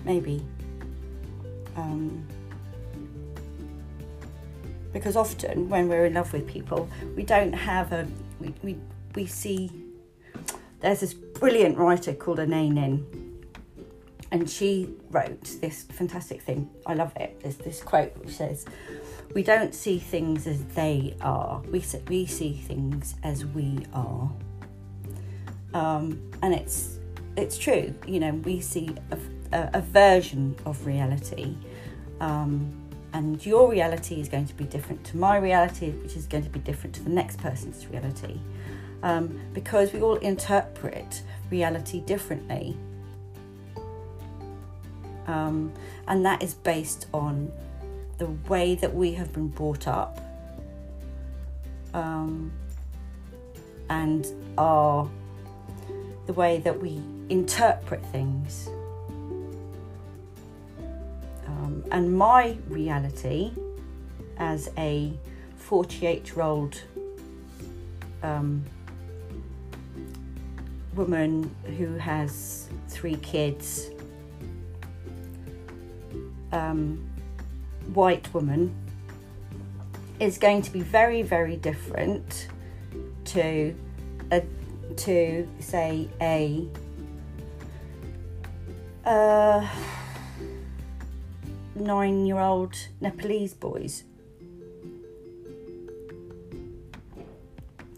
maybe. 0.04 0.44
Um, 1.76 2.26
because 4.92 5.16
often 5.16 5.68
when 5.68 5.88
we're 5.88 6.06
in 6.06 6.14
love 6.14 6.32
with 6.32 6.46
people, 6.46 6.88
we 7.16 7.24
don't 7.24 7.52
have 7.52 7.92
a 7.92 8.06
we 8.40 8.54
we, 8.62 8.78
we 9.14 9.26
see. 9.26 9.70
There's 10.80 11.00
this 11.00 11.14
brilliant 11.14 11.76
writer 11.76 12.14
called 12.14 12.38
Anaïs 12.38 12.72
Nin, 12.72 13.34
and 14.30 14.48
she 14.48 14.94
wrote 15.10 15.42
this 15.60 15.82
fantastic 15.84 16.42
thing. 16.42 16.70
I 16.86 16.94
love 16.94 17.12
it. 17.16 17.40
There's 17.42 17.56
this 17.56 17.82
quote 17.82 18.16
which 18.18 18.34
says, 18.34 18.64
"We 19.34 19.42
don't 19.42 19.74
see 19.74 19.98
things 19.98 20.46
as 20.46 20.64
they 20.66 21.16
are. 21.20 21.60
We 21.70 21.80
see, 21.80 21.98
we 22.08 22.26
see 22.26 22.52
things 22.52 23.16
as 23.22 23.44
we 23.44 23.84
are." 23.92 24.30
Um, 25.74 26.30
and 26.42 26.54
it's 26.54 27.00
it's 27.36 27.58
true. 27.58 27.92
You 28.06 28.20
know, 28.20 28.32
we 28.44 28.60
see 28.60 28.94
a, 29.54 29.70
a 29.74 29.80
version 29.80 30.56
of 30.66 30.86
reality. 30.86 31.56
Um, 32.20 32.72
and 33.12 33.44
your 33.46 33.70
reality 33.70 34.20
is 34.20 34.28
going 34.28 34.46
to 34.46 34.54
be 34.54 34.64
different 34.64 35.04
to 35.04 35.16
my 35.16 35.36
reality, 35.36 35.90
which 35.90 36.16
is 36.16 36.26
going 36.26 36.42
to 36.42 36.50
be 36.50 36.58
different 36.58 36.94
to 36.96 37.02
the 37.02 37.10
next 37.10 37.38
person's 37.38 37.86
reality, 37.86 38.40
um, 39.04 39.40
because 39.52 39.92
we 39.92 40.02
all 40.02 40.16
interpret 40.16 41.22
reality 41.50 42.00
differently. 42.00 42.76
Um, 45.26 45.72
and 46.08 46.26
that 46.26 46.42
is 46.42 46.54
based 46.54 47.06
on 47.14 47.50
the 48.18 48.26
way 48.48 48.74
that 48.74 48.92
we 48.92 49.12
have 49.14 49.32
been 49.32 49.48
brought 49.48 49.88
up 49.88 50.20
um, 51.94 52.52
and 53.88 54.26
our 54.58 55.08
the 56.26 56.32
way 56.32 56.58
that 56.58 56.80
we 56.80 57.00
interpret 57.28 58.04
things 58.06 58.68
and 61.94 62.12
my 62.12 62.56
reality 62.68 63.52
as 64.38 64.68
a 64.76 65.12
48 65.58 66.26
year 66.26 66.42
old 66.42 66.82
um, 68.24 68.64
woman 70.96 71.54
who 71.78 71.94
has 71.94 72.68
three 72.88 73.14
kids, 73.18 73.90
um, 76.50 76.98
white 77.92 78.34
woman, 78.34 78.74
is 80.18 80.36
going 80.36 80.62
to 80.62 80.72
be 80.72 80.80
very, 80.80 81.22
very 81.22 81.56
different 81.56 82.48
to 83.24 83.72
a, 84.32 84.42
to 84.96 85.48
say 85.60 86.08
a 86.20 86.66
uh, 89.04 89.64
nine 91.74 92.26
year 92.26 92.38
old 92.38 92.76
Nepalese 93.00 93.54
boys. 93.54 94.04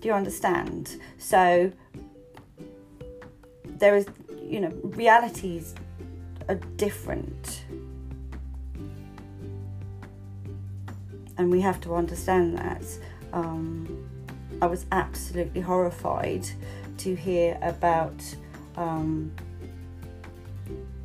Do 0.01 0.09
you 0.09 0.15
understand? 0.15 0.97
So 1.19 1.73
there 3.65 3.97
is, 3.97 4.07
you 4.43 4.61
know, 4.61 4.73
realities 4.83 5.75
are 6.49 6.55
different. 6.77 7.65
And 11.39 11.51
we 11.51 11.61
have 11.61 11.81
to 11.83 11.95
understand 11.95 12.57
that. 12.57 12.85
Um, 13.33 14.07
I 14.63 14.67
was 14.67 14.87
absolutely 14.93 15.61
horrified 15.61 16.49
to 16.99 17.15
hear 17.15 17.59
about 17.61 18.23
um, 18.77 19.33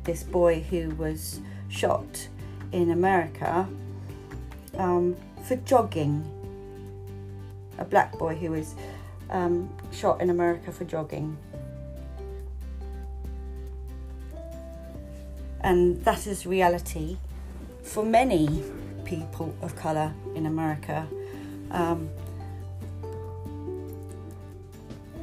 this 0.04 0.22
boy 0.22 0.60
who 0.60 0.90
was 0.94 1.40
shot 1.68 2.28
in 2.72 2.90
America 2.90 3.68
um, 4.76 5.16
for 5.44 5.56
jogging. 5.56 6.24
A 7.78 7.84
black 7.84 8.18
boy 8.18 8.34
who 8.34 8.50
was 8.50 8.74
um, 9.30 9.70
shot 9.92 10.20
in 10.20 10.30
America 10.30 10.72
for 10.72 10.84
jogging. 10.84 11.36
And 15.62 16.04
that 16.04 16.26
is 16.26 16.44
reality 16.44 17.16
for 17.82 18.04
many 18.04 18.62
people 19.04 19.54
of 19.62 19.76
colour 19.76 20.12
in 20.34 20.46
America, 20.46 21.06
um, 21.70 22.08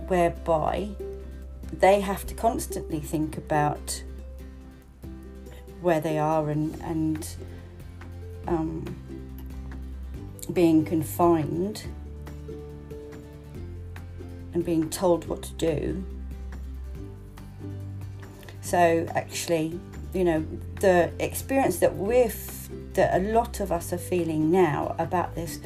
whereby 0.08 0.90
they 1.72 2.02
have 2.02 2.26
to 2.28 2.34
constantly 2.34 3.00
think 3.00 3.38
about 3.38 4.04
where 5.82 6.00
they 6.00 6.18
are 6.18 6.50
and 6.50 6.80
and 6.82 7.28
um, 8.48 8.96
being 10.52 10.86
confined 10.86 11.84
and 14.54 14.66
being 14.66 14.90
told 14.90 15.28
what 15.28 15.44
to 15.44 15.54
do. 15.54 16.04
So 18.62 19.08
actually, 19.16 19.80
you 20.14 20.24
know, 20.24 20.46
the 20.80 21.12
experience 21.20 21.78
that 21.80 21.96
we're 21.96 22.26
f- 22.26 22.70
that 22.94 23.20
a 23.20 23.32
lot 23.32 23.60
of 23.60 23.72
us 23.72 23.94
are 23.94 23.98
feeling 23.98 24.52
now 24.52 24.96
about 25.00 25.36
this 25.36 25.60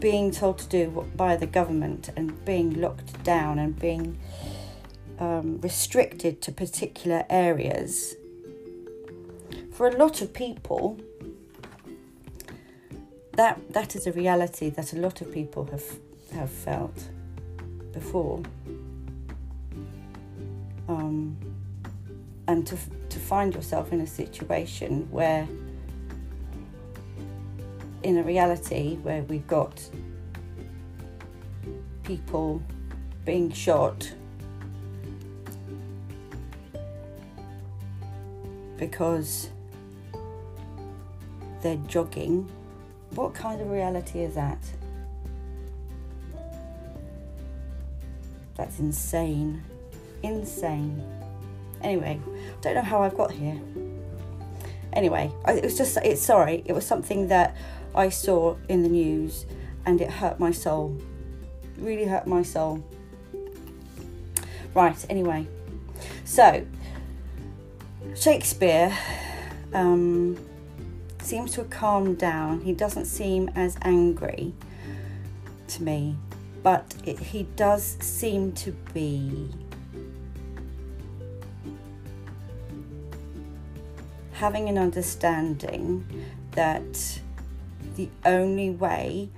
being 0.00 0.30
told 0.30 0.58
to 0.58 0.68
do 0.68 1.08
by 1.16 1.36
the 1.36 1.46
government 1.46 2.10
and 2.16 2.44
being 2.44 2.80
locked 2.80 3.22
down 3.22 3.58
and 3.58 3.78
being 3.78 4.18
um, 5.18 5.60
restricted 5.60 6.42
to 6.42 6.52
particular 6.52 7.24
areas 7.30 8.16
for 9.74 9.88
a 9.88 9.96
lot 9.96 10.22
of 10.22 10.32
people, 10.32 10.98
that 13.32 13.60
that 13.72 13.96
is 13.96 14.06
a 14.06 14.12
reality 14.12 14.70
that 14.70 14.92
a 14.92 14.96
lot 14.96 15.20
of 15.20 15.32
people 15.32 15.64
have 15.66 15.84
have 16.32 16.50
felt 16.50 17.08
before. 17.92 18.40
Um, 20.88 21.36
and 22.46 22.64
to 22.68 22.76
to 23.08 23.18
find 23.18 23.52
yourself 23.52 23.92
in 23.92 24.00
a 24.00 24.06
situation 24.06 25.08
where, 25.10 25.48
in 28.04 28.18
a 28.18 28.22
reality 28.22 28.96
where 29.02 29.22
we've 29.24 29.46
got 29.48 29.82
people 32.04 32.62
being 33.24 33.50
shot 33.50 34.12
because 38.76 39.48
they're 41.64 41.76
jogging. 41.88 42.48
What 43.14 43.34
kind 43.34 43.60
of 43.60 43.70
reality 43.70 44.20
is 44.20 44.34
that? 44.34 44.58
That's 48.54 48.78
insane. 48.78 49.64
Insane. 50.22 51.02
Anyway, 51.80 52.20
don't 52.60 52.74
know 52.74 52.82
how 52.82 53.02
I've 53.02 53.16
got 53.16 53.32
here. 53.32 53.58
Anyway, 54.92 55.32
it 55.48 55.64
was 55.64 55.76
just, 55.76 55.96
it's 56.04 56.20
sorry, 56.20 56.62
it 56.66 56.72
was 56.72 56.86
something 56.86 57.28
that 57.28 57.56
I 57.94 58.10
saw 58.10 58.56
in 58.68 58.82
the 58.82 58.88
news 58.88 59.46
and 59.86 60.00
it 60.00 60.10
hurt 60.10 60.38
my 60.38 60.50
soul. 60.52 60.96
really 61.78 62.04
hurt 62.04 62.26
my 62.26 62.42
soul. 62.42 62.84
Right, 64.74 65.04
anyway. 65.08 65.46
So, 66.24 66.66
Shakespeare 68.14 68.96
um, 69.72 70.38
seems 71.24 71.52
to 71.52 71.62
have 71.62 71.70
calmed 71.70 72.18
down. 72.18 72.60
He 72.60 72.72
doesn't 72.72 73.06
seem 73.06 73.50
as 73.54 73.76
angry 73.82 74.52
to 75.68 75.82
me, 75.82 76.16
but 76.62 76.94
it, 77.04 77.18
he 77.18 77.44
does 77.56 77.96
seem 78.00 78.52
to 78.52 78.72
be 78.92 79.50
having 84.32 84.68
an 84.68 84.76
understanding 84.76 86.26
that 86.52 87.20
the 87.96 88.08
only 88.24 88.70
way 88.70 89.28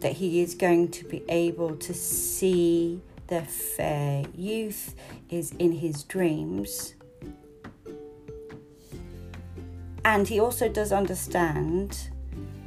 that 0.00 0.12
he 0.12 0.42
is 0.42 0.54
going 0.54 0.90
to 0.90 1.04
be 1.06 1.24
able 1.28 1.74
to 1.76 1.94
see 1.94 3.00
the 3.28 3.42
fair 3.42 4.24
youth 4.36 4.94
is 5.30 5.52
in 5.58 5.72
his 5.72 6.04
dreams 6.04 6.94
And 10.06 10.28
he 10.28 10.38
also 10.38 10.68
does 10.68 10.92
understand 10.92 12.10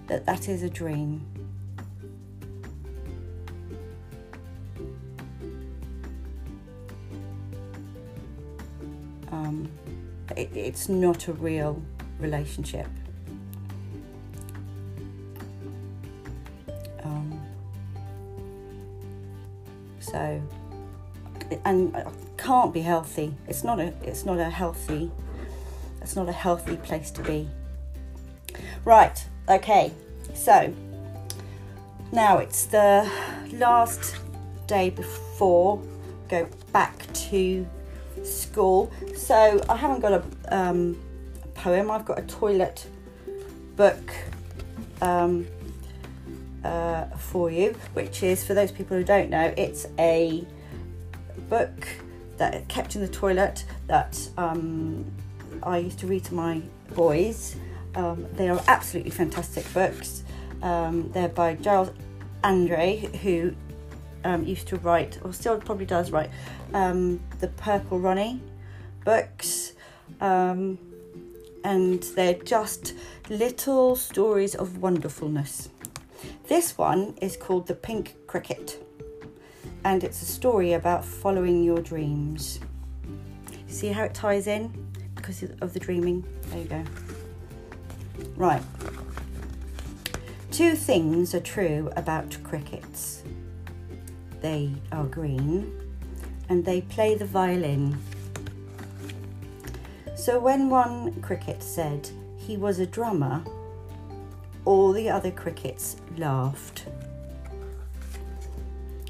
that 0.08 0.26
that 0.26 0.50
is 0.50 0.62
a 0.62 0.70
dream. 0.70 1.26
Um, 9.32 9.70
it, 10.36 10.50
it's 10.54 10.90
not 10.90 11.30
a 11.30 11.34
real 11.34 11.82
relationship. 12.20 12.88
Um, 17.04 17.42
so, 20.02 20.42
and 21.64 21.96
can't 22.36 22.74
be 22.74 22.82
healthy. 22.82 23.34
It's 23.48 23.64
not 23.64 23.80
a. 23.80 23.94
It's 24.04 24.26
not 24.26 24.40
a 24.40 24.50
healthy 24.50 25.10
that's 26.10 26.16
not 26.16 26.28
a 26.28 26.32
healthy 26.32 26.76
place 26.78 27.12
to 27.12 27.22
be. 27.22 27.48
Right, 28.84 29.24
okay, 29.48 29.94
so 30.34 30.74
now 32.12 32.40
it's 32.40 32.66
the 32.66 33.08
last 33.54 34.16
day 34.66 34.90
before 34.90 35.80
go 36.28 36.48
back 36.72 37.06
to 37.30 37.68
school. 38.24 38.92
So 39.16 39.64
I 39.70 39.76
haven't 39.76 40.00
got 40.00 40.14
a, 40.14 40.24
um, 40.58 41.00
poem, 41.54 41.92
I've 41.92 42.06
got 42.06 42.18
a 42.18 42.24
toilet 42.24 42.88
book 43.76 44.12
um, 45.04 45.46
uh, 46.64 47.06
for 47.18 47.52
you, 47.52 47.76
which 47.94 48.24
is 48.24 48.44
for 48.44 48.56
those 48.56 48.72
people 48.72 48.98
who 48.98 49.04
don't 49.04 49.30
know, 49.30 49.54
it's 49.56 49.86
a 50.00 50.44
book 51.50 51.88
that 52.38 52.68
kept 52.68 52.96
in 52.96 53.02
the 53.02 53.08
toilet 53.08 53.64
that 53.86 54.18
um, 54.40 55.06
I 55.64 55.78
used 55.80 56.00
to 56.00 56.08
read 56.08 56.24
to 56.26 56.34
my 56.34 56.62
boys. 56.94 57.56
Um, 57.96 58.26
they 58.34 58.50
are 58.50 58.62
absolutely 58.68 59.12
fantastic 59.12 59.72
books. 59.74 60.24
Um, 60.62 61.12
they're 61.12 61.30
by 61.30 61.56
Giles 61.56 61.92
Andreae, 62.44 63.16
who 63.18 63.56
um, 64.24 64.46
used 64.46 64.68
to 64.68 64.78
write, 64.78 65.20
or 65.24 65.34
still 65.34 65.60
probably 65.60 65.86
does 65.86 66.12
write, 66.12 66.30
um, 66.74 67.20
the 67.40 67.48
Purple 67.48 68.00
Ronnie 68.00 68.42
books. 69.04 69.74
Um, 70.22 70.78
and 71.64 72.04
they're 72.16 72.34
just 72.36 72.94
little 73.30 73.96
stories 73.96 74.56
of 74.56 74.78
wonderfulness. 74.78 75.70
This 76.48 76.78
one 76.78 77.16
is 77.22 77.38
called 77.38 77.68
The 77.68 77.76
Pink 77.76 78.16
Cricket, 78.28 78.84
and 79.84 80.04
it's 80.04 80.22
a 80.22 80.26
story 80.26 80.74
about 80.74 81.06
following 81.06 81.64
your 81.64 81.82
dreams. 81.82 82.60
See 83.68 83.90
how 83.90 84.04
it 84.04 84.14
ties 84.14 84.48
in 84.48 84.89
because 85.30 85.44
of 85.62 85.74
the 85.74 85.80
dreaming? 85.80 86.26
There 86.48 86.60
you 86.60 86.66
go. 86.66 86.84
Right. 88.36 88.64
Two 90.50 90.76
things 90.76 91.36
are 91.36 91.40
true 91.40 91.92
about 91.96 92.36
crickets 92.44 93.24
they 94.42 94.74
are 94.94 95.04
green 95.06 95.70
and 96.48 96.64
they 96.64 96.80
play 96.82 97.14
the 97.14 97.26
violin. 97.26 98.00
So 100.16 100.40
when 100.40 100.70
one 100.70 101.22
cricket 101.22 101.62
said 101.62 102.10
he 102.38 102.56
was 102.56 102.80
a 102.80 102.86
drummer, 102.86 103.44
all 104.64 104.94
the 104.94 105.10
other 105.10 105.30
crickets 105.30 105.98
laughed. 106.18 106.86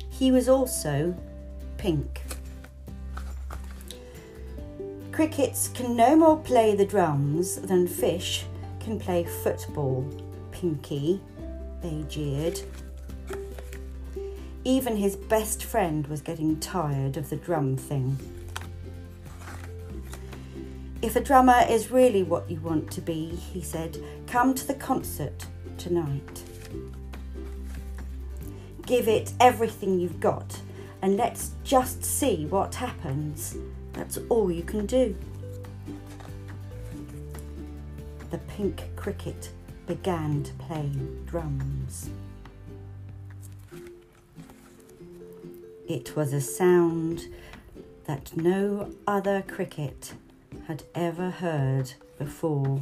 He 0.10 0.32
was 0.32 0.50
also 0.50 1.16
pink. 1.78 2.24
Crickets 5.20 5.68
can 5.68 5.98
no 5.98 6.16
more 6.16 6.38
play 6.38 6.76
the 6.76 6.86
drums 6.86 7.58
than 7.58 7.90
fish 7.90 8.46
can 8.80 8.98
play 8.98 9.26
football, 9.26 10.10
Pinky, 10.54 11.20
they 11.82 12.06
jeered. 12.08 12.62
Even 14.64 14.96
his 14.96 15.18
best 15.18 15.66
friend 15.66 16.08
was 16.08 16.22
getting 16.22 16.58
tired 16.62 17.18
of 17.18 17.30
the 17.30 17.36
drum 17.36 17.76
thing. 17.76 18.18
If 21.02 21.18
a 21.18 21.22
drummer 21.22 21.66
is 21.70 21.92
really 21.92 22.24
what 22.24 22.50
you 22.50 22.62
want 22.62 22.90
to 22.92 23.02
be, 23.02 23.36
he 23.52 23.62
said, 23.62 23.98
come 24.26 24.54
to 24.54 24.66
the 24.66 24.76
concert 24.76 25.46
tonight. 25.78 26.44
Give 28.86 29.10
it 29.10 29.34
everything 29.42 30.00
you've 30.00 30.22
got 30.22 30.62
and 31.02 31.18
let's 31.18 31.52
just 31.66 32.06
see 32.06 32.46
what 32.46 32.76
happens. 32.76 33.58
That's 34.00 34.18
all 34.30 34.50
you 34.50 34.64
can 34.64 34.86
do. 34.86 35.14
The 38.32 38.38
pink 38.38 38.82
cricket 38.96 39.52
began 39.88 40.42
to 40.44 40.54
play 40.54 40.90
drums. 41.26 42.10
It 45.86 46.16
was 46.16 46.32
a 46.32 46.40
sound 46.40 47.28
that 48.06 48.38
no 48.38 48.90
other 49.06 49.44
cricket 49.46 50.14
had 50.66 50.84
ever 50.96 51.30
heard 51.30 51.92
before. 52.18 52.80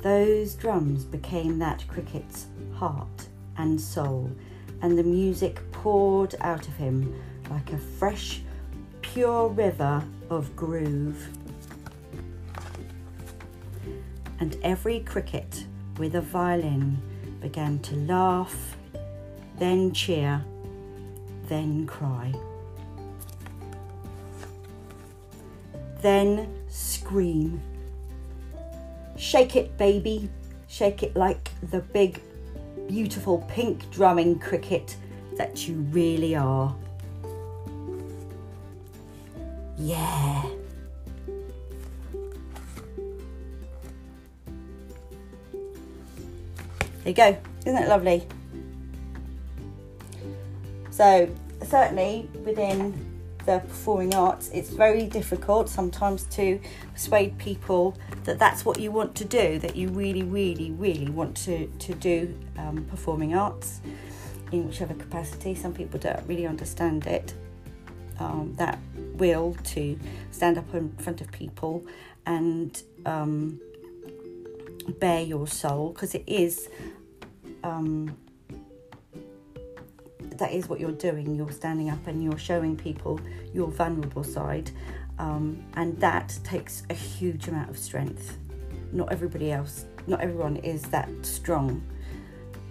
Those 0.00 0.56
drums 0.56 1.04
became 1.04 1.60
that 1.60 1.86
cricket's 1.86 2.48
heart 2.74 3.28
and 3.56 3.80
soul, 3.80 4.32
and 4.82 4.98
the 4.98 5.04
music 5.04 5.60
poured 5.70 6.34
out 6.40 6.66
of 6.66 6.74
him 6.74 7.14
like 7.50 7.72
a 7.72 7.78
fresh, 7.78 8.42
pure 9.12 9.48
river 9.48 10.02
of 10.30 10.54
groove. 10.56 11.28
And 14.40 14.56
every 14.62 15.00
cricket 15.00 15.64
with 15.98 16.14
a 16.14 16.20
violin 16.20 17.02
began 17.40 17.78
to 17.80 17.96
laugh 17.96 18.76
then 19.58 19.92
cheer, 19.92 20.44
then 21.48 21.86
cry. 21.86 22.32
Then 26.00 26.48
scream. 26.68 27.60
Shake 29.16 29.56
it, 29.56 29.76
baby. 29.76 30.30
Shake 30.68 31.02
it 31.02 31.16
like 31.16 31.50
the 31.70 31.80
big, 31.80 32.22
beautiful 32.86 33.44
pink 33.48 33.90
drumming 33.90 34.38
cricket 34.38 34.96
that 35.36 35.66
you 35.66 35.74
really 35.90 36.36
are. 36.36 36.74
Yeah. 39.78 40.42
There 47.04 47.06
you 47.06 47.14
go. 47.14 47.38
Isn't 47.64 47.82
it 47.82 47.88
lovely? 47.88 48.26
So, 50.90 51.32
certainly 51.62 52.28
within 52.44 52.92
the 53.46 53.60
performing 53.60 54.14
arts, 54.14 54.50
it's 54.52 54.68
very 54.70 55.06
difficult 55.06 55.68
sometimes 55.68 56.24
to 56.24 56.60
persuade 56.92 57.38
people 57.38 57.96
that 58.24 58.38
that's 58.38 58.64
what 58.64 58.80
you 58.80 58.90
want 58.90 59.14
to 59.14 59.24
do, 59.24 59.58
that 59.60 59.76
you 59.76 59.88
really, 59.88 60.24
really, 60.24 60.72
really 60.72 61.08
want 61.08 61.36
to, 61.38 61.66
to 61.66 61.94
do 61.94 62.36
um, 62.58 62.84
performing 62.86 63.34
arts 63.34 63.80
in 64.50 64.66
whichever 64.66 64.92
capacity. 64.92 65.54
Some 65.54 65.72
people 65.72 66.00
don't 66.00 66.26
really 66.26 66.46
understand 66.46 67.06
it. 67.06 67.32
Um, 68.20 68.54
that 68.56 68.78
will 69.14 69.56
to 69.64 69.98
stand 70.30 70.58
up 70.58 70.74
in 70.74 70.90
front 70.96 71.20
of 71.20 71.30
people 71.30 71.84
and 72.26 72.82
um, 73.06 73.60
bare 74.98 75.22
your 75.22 75.46
soul 75.46 75.90
because 75.90 76.14
it 76.14 76.24
is 76.26 76.68
um, 77.62 78.16
that 80.38 80.52
is 80.52 80.68
what 80.68 80.80
you're 80.80 80.92
doing. 80.92 81.34
You're 81.34 81.50
standing 81.50 81.90
up 81.90 82.06
and 82.06 82.22
you're 82.22 82.38
showing 82.38 82.76
people 82.76 83.20
your 83.52 83.68
vulnerable 83.68 84.24
side, 84.24 84.70
um, 85.18 85.64
and 85.74 85.98
that 86.00 86.38
takes 86.44 86.84
a 86.90 86.94
huge 86.94 87.48
amount 87.48 87.70
of 87.70 87.78
strength. 87.78 88.38
Not 88.92 89.12
everybody 89.12 89.52
else, 89.52 89.84
not 90.06 90.20
everyone 90.20 90.56
is 90.56 90.82
that 90.84 91.08
strong 91.22 91.82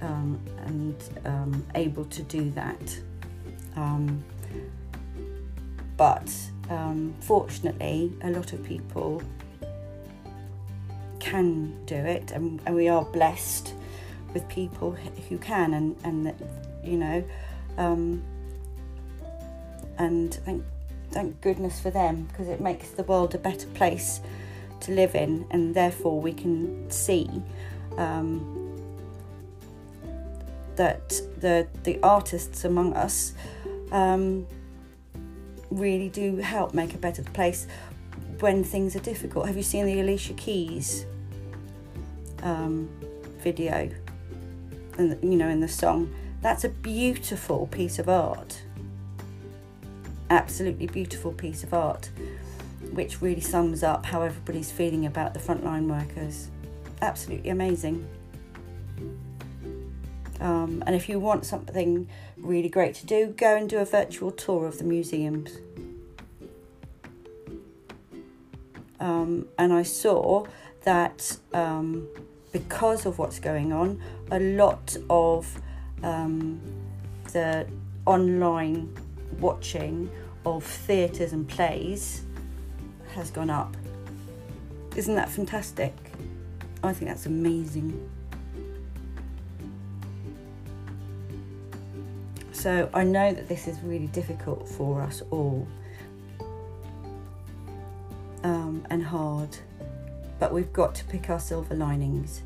um, 0.01 0.39
and 0.65 0.95
um, 1.25 1.65
able 1.75 2.05
to 2.05 2.23
do 2.23 2.49
that. 2.51 2.99
But 5.97 6.31
um, 6.69 7.15
fortunately, 7.21 8.13
a 8.21 8.29
lot 8.29 8.53
of 8.53 8.63
people 8.63 9.21
can 11.19 11.85
do 11.85 11.95
it, 11.95 12.31
and, 12.31 12.61
and 12.65 12.75
we 12.75 12.87
are 12.87 13.03
blessed 13.03 13.73
with 14.33 14.47
people 14.47 14.91
who 15.27 15.37
can, 15.39 15.73
and, 15.73 15.95
and 16.03 16.33
you 16.83 16.97
know, 16.97 17.23
um, 17.77 18.23
and 19.97 20.35
thank, 20.45 20.63
thank 21.11 21.41
goodness 21.41 21.79
for 21.79 21.89
them 21.89 22.27
because 22.31 22.47
it 22.47 22.61
makes 22.61 22.91
the 22.91 23.03
world 23.03 23.33
a 23.33 23.39
better 23.39 23.67
place 23.69 24.21
to 24.81 24.91
live 24.91 25.15
in, 25.15 25.45
and 25.49 25.73
therefore 25.73 26.21
we 26.21 26.33
can 26.33 26.89
see 26.91 27.29
um, 27.97 28.53
that 30.75 31.09
the 31.39 31.67
the 31.83 31.99
artists 32.03 32.63
among 32.63 32.93
us 32.93 33.33
um, 33.91 34.45
really 35.71 36.09
do 36.09 36.37
help 36.37 36.73
make 36.73 36.93
a 36.93 36.97
better 36.97 37.23
place 37.23 37.67
when 38.39 38.63
things 38.63 38.95
are 38.95 38.99
difficult. 38.99 39.47
Have 39.47 39.57
you 39.57 39.63
seen 39.63 39.85
the 39.85 39.99
Alicia 39.99 40.33
Keys 40.33 41.05
um, 42.43 42.89
video? 43.39 43.89
And 44.97 45.17
you 45.23 45.37
know, 45.37 45.49
in 45.49 45.59
the 45.59 45.67
song 45.67 46.13
that's 46.41 46.63
a 46.63 46.69
beautiful 46.69 47.67
piece 47.67 47.99
of 47.99 48.09
art. 48.09 48.61
Absolutely 50.29 50.87
beautiful 50.87 51.31
piece 51.31 51.63
of 51.63 51.73
art, 51.73 52.09
which 52.91 53.21
really 53.21 53.41
sums 53.41 53.83
up 53.83 54.05
how 54.05 54.21
everybody's 54.21 54.71
feeling 54.71 55.05
about 55.05 55.33
the 55.33 55.39
frontline 55.39 55.87
workers. 55.87 56.49
Absolutely 57.01 57.49
amazing. 57.49 58.07
Um, 60.39 60.83
and 60.85 60.95
if 60.95 61.09
you 61.09 61.19
want 61.19 61.45
something 61.45 62.07
really 62.37 62.69
great 62.69 62.93
to 62.95 63.05
do, 63.05 63.33
go 63.37 63.55
and 63.55 63.69
do 63.69 63.77
a 63.79 63.85
virtual 63.85 64.31
tour 64.31 64.67
of 64.67 64.77
the 64.77 64.83
museums. 64.83 65.57
um, 68.99 69.47
and 69.57 69.73
I 69.73 69.83
saw 69.83 70.45
that 70.83 71.37
um, 71.53 72.07
because 72.51 73.05
of 73.05 73.19
what's 73.19 73.39
going 73.39 73.71
on, 73.71 74.01
a 74.31 74.39
lot 74.39 74.95
of 75.09 75.61
um, 76.03 76.61
the 77.33 77.67
online 78.05 78.95
watching 79.39 80.09
of 80.45 80.63
theatres 80.63 81.33
and 81.33 81.47
plays 81.47 82.23
has 83.13 83.31
gone 83.31 83.49
up. 83.49 83.75
Isn't 84.95 85.15
that 85.15 85.29
fantastic? 85.29 85.93
I 86.83 86.93
think 86.93 87.09
that's 87.09 87.25
amazing. 87.25 88.09
So 92.57 92.89
I 92.91 93.03
know 93.03 93.31
that 93.33 93.47
this 93.47 93.67
is 93.67 93.79
really 93.81 94.07
difficult 94.07 94.67
for 94.67 94.99
us 95.03 95.21
all 95.29 95.67
um, 98.43 98.83
and 98.89 99.03
hard, 99.03 99.55
but 100.39 100.51
we've 100.51 100.73
got 100.73 100.95
to 100.95 101.05
pick 101.05 101.29
our 101.29 101.39
silver 101.39 101.75
linings. 101.75 102.41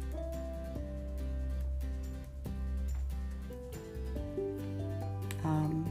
Um, 5.46 5.90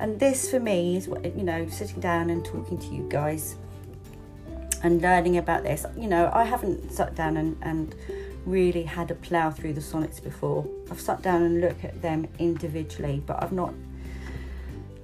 and 0.00 0.18
this 0.18 0.50
for 0.50 0.58
me 0.58 0.96
is 0.96 1.06
what 1.06 1.24
you 1.24 1.44
know, 1.44 1.68
sitting 1.68 2.00
down 2.00 2.30
and 2.30 2.44
talking 2.44 2.78
to 2.78 2.86
you 2.88 3.08
guys 3.08 3.54
and 4.82 5.00
learning 5.00 5.36
about 5.38 5.62
this. 5.62 5.86
You 5.96 6.08
know, 6.08 6.32
I 6.34 6.42
haven't 6.42 6.90
sat 6.90 7.14
down 7.14 7.36
and, 7.36 7.56
and 7.62 7.94
really 8.46 8.82
had 8.82 9.10
a 9.10 9.14
plough 9.14 9.50
through 9.50 9.74
the 9.74 9.80
sonnets 9.80 10.20
before. 10.20 10.66
I've 10.90 11.00
sat 11.00 11.22
down 11.22 11.42
and 11.42 11.60
looked 11.60 11.84
at 11.84 12.00
them 12.02 12.26
individually, 12.38 13.22
but 13.26 13.42
I've 13.42 13.52
not 13.52 13.74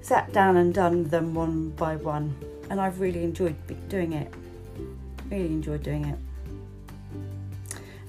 sat 0.01 0.33
down 0.33 0.57
and 0.57 0.73
done 0.73 1.05
them 1.05 1.35
one 1.35 1.71
by 1.71 1.97
one. 1.97 2.35
And 2.71 2.81
I've 2.81 3.01
really 3.01 3.25
enjoyed 3.25 3.57
doing 3.89 4.13
it. 4.13 4.33
Really 5.31 5.47
enjoyed 5.47 5.83
doing 5.83 6.05
it. 6.05 6.19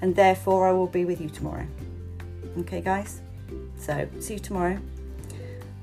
And 0.02 0.16
therefore, 0.16 0.68
I 0.68 0.72
will 0.72 0.86
be 0.86 1.04
with 1.04 1.20
you 1.20 1.28
tomorrow. 1.28 1.66
Okay, 2.58 2.80
guys? 2.80 3.20
So, 3.78 4.08
see 4.18 4.34
you 4.34 4.40
tomorrow. 4.40 4.78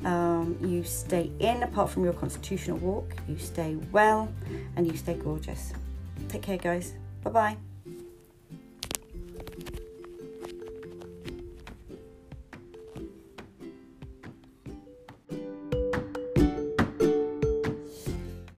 Um, 0.06 0.58
you 0.62 0.84
stay 0.84 1.32
in 1.40 1.64
apart 1.64 1.90
from 1.90 2.04
your 2.04 2.14
constitutional 2.14 2.78
walk. 2.78 3.16
You 3.28 3.38
stay 3.38 3.76
well 3.92 4.32
and 4.76 4.88
you 4.88 4.96
stay 4.96 5.16
gorgeous. 5.16 5.74
Take 6.30 6.44
care, 6.44 6.58
guys. 6.58 6.94
Bye 7.24 7.32
bye. 7.32 7.77